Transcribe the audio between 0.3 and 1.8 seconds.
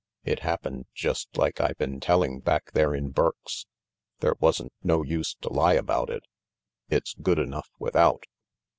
hap pened just like I